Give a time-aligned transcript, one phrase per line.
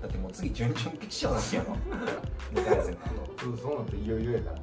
[0.00, 1.76] だってもう次準々決勝なんやろ。
[2.60, 3.32] 2回戦の後。
[3.38, 4.56] そうそうなっていよいよやから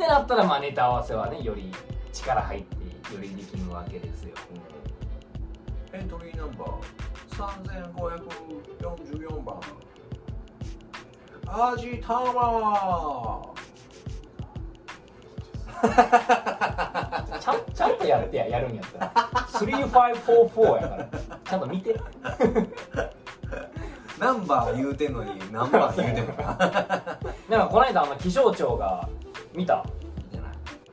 [0.00, 1.70] ってなったらまあネタ合わせはねより
[2.10, 4.34] 力入ってよりできるわけですよ。
[5.92, 6.70] エントリーナンバー。
[8.80, 9.60] 3544番。
[11.46, 13.42] アジタマ
[17.38, 19.12] ちゃんちゃんとやってややるんやったら。
[19.48, 21.08] 3544やから。
[21.44, 21.94] ちゃんと見て。
[24.18, 26.56] ナンバー言うてんのにナンバー言うてんのか。
[27.50, 29.06] なんかこの間あの気象庁が
[29.54, 29.84] 見た？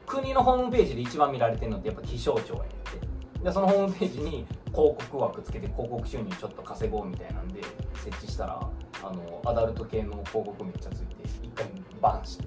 [0.06, 3.44] 国のホームページで一番見られてるのってやっぱ気象庁やって。
[3.44, 7.62] でそのホームページに広告枠つけて広告収入ちょっと稼ごうみたいなんで
[7.94, 8.60] 設置したら
[9.04, 11.68] あのアダルト系の広告めっちゃついて一回
[12.02, 12.46] バンして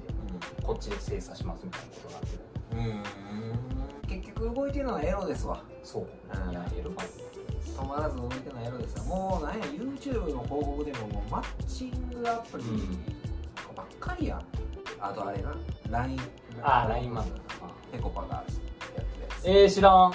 [0.62, 2.42] こっちで精査しますみたいなことになってる。
[4.02, 4.20] うん。
[4.20, 5.62] 結局動いてるのはエロですわ。
[5.84, 6.02] そう。
[6.02, 6.50] うん。
[6.50, 7.04] いやエロか
[7.64, 9.04] 止まらず動いてるのはエロですわ。
[9.04, 12.64] もうなんや YouTube の広告でももうマッチングアプリ
[13.76, 14.40] ばっかりやん
[15.00, 15.54] あとあれな。
[15.90, 16.20] LINE
[16.62, 17.40] ああ LINE マンだ
[17.90, 18.52] ペコパがやって
[18.92, 19.44] るやつ。
[19.44, 20.12] えー、知らん。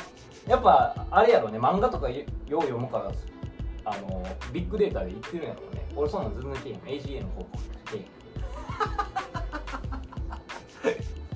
[0.47, 1.59] やっぱあれやろね。
[1.59, 3.11] 漫画とかよよう読むから
[3.85, 4.23] あの
[4.53, 5.85] ビッグデータで言ってるんやろうね。
[5.95, 6.79] 俺そんなん全然けえへん。
[6.79, 8.05] AGA の広告けえへん。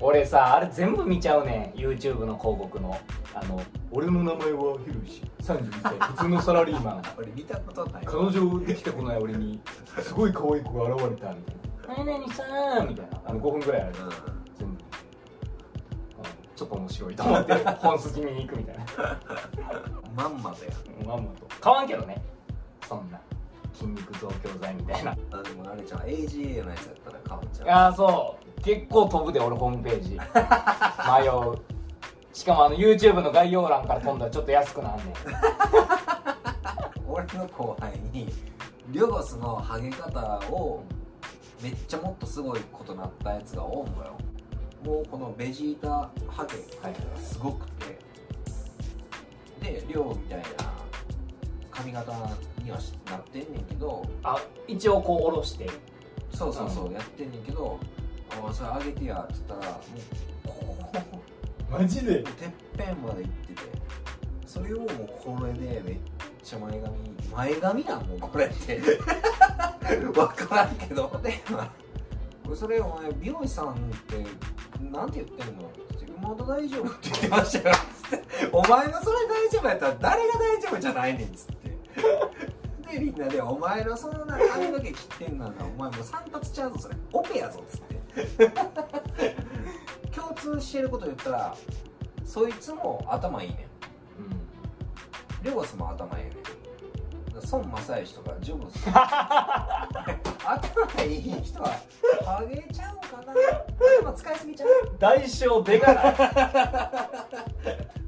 [0.02, 1.72] 俺さあれ全部見ちゃうね。
[1.76, 2.96] YouTube の広告の。
[3.32, 5.22] あの俺の名前はヒロシ。
[5.42, 5.98] 32歳。
[5.98, 7.02] 普通のサラリーマン。
[7.18, 9.60] 俺見たことない彼女できてこない俺に
[10.02, 11.59] すごい可愛い子が現れたみたいな
[11.96, 13.92] 「何々さん」みたいなあの5分ぐらいある。
[14.60, 14.78] うん。
[16.54, 18.84] ちょっと面白いと思って 本筋見に行くみたいな。
[20.14, 20.70] まんまとや。
[21.06, 21.46] まんまと。
[21.60, 22.22] 買わんけどね。
[22.86, 23.18] そんな
[23.72, 25.12] 筋肉増強剤みたいな。
[25.12, 27.68] あでもあれじゃん AGA のやつやったら買うんちゃう？
[27.68, 28.60] ああそう。
[28.62, 30.10] 結構飛ぶで俺ホームページ。
[30.16, 31.58] 迷う。
[32.32, 35.06] しかもあの YouTube の概要欄から飛んだらちょっと安くなんねん。
[37.08, 38.28] 俺の後輩に
[38.88, 40.82] リョゴスのハゲ方を
[41.62, 44.18] めっちゃもっとすごいことなったやつがおんのよ。
[44.84, 47.98] もうこのベジータハゲがすごくて。
[49.60, 50.46] でリョウみたいな
[51.70, 52.12] 髪型
[52.64, 54.06] にはしなってんねんけど。
[54.22, 55.68] あ一応こう下ろして。
[56.32, 57.78] そうそうそうやってんねんけど
[58.30, 59.78] 「あそれあげてや」っつったらも
[60.44, 60.76] うこ
[61.68, 62.22] うマジで？
[62.22, 63.60] てっぺんまで行ってて。
[64.46, 64.88] それをもう
[65.22, 65.96] これでめっ
[66.42, 66.94] ちゃ前髪
[67.32, 68.06] 前髪なん？
[68.06, 68.80] もうこれって
[70.12, 71.20] 分からんけど。
[71.22, 71.40] で
[72.46, 73.76] 俺それお前美容師さんっ
[74.08, 74.26] て
[74.80, 75.68] なんて言ってんの？
[75.68, 77.74] ってまだ大丈夫って言ってましたよ。
[78.02, 81.70] つってお前のそれ大丈夫やったら誰が大丈夫じゃないねんっつって。
[82.92, 86.96] でみんなで「お前のそんな髪の毛切ってんなんだお前もう散髪ちゃうぞそれ。
[87.12, 88.50] オペやぞ」っつって。
[90.10, 91.56] 共通してること言ったら
[92.24, 93.58] そいつも頭いいねん。
[93.58, 95.44] うん。
[95.44, 96.34] レゴスも頭いいねん
[97.50, 99.88] 孫正義とかジョブズ 頭
[101.04, 101.68] いい人は
[102.24, 103.32] ハゲちゃうかな。
[104.02, 104.68] 頭使いすぎちゃう。
[104.98, 106.04] 代償でかない。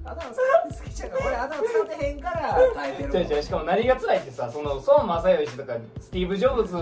[0.05, 6.77] 頭使いすぎちゃうから俺頭使ってへんから耐えてる違う違うしかも何が辛いってさその孫正義とかスティーブ・ジョブズ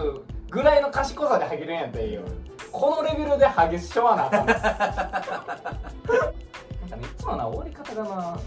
[0.50, 2.22] ぐらいの賢さでハゲるんやったらいいよ。
[2.72, 4.46] このレベルでハゲしょわなあかん。
[4.50, 4.62] なんか
[6.96, 8.38] ねいつもな終わり方がな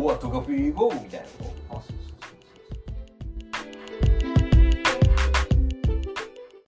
[0.00, 1.47] おわトがフィーゴーみたいなこ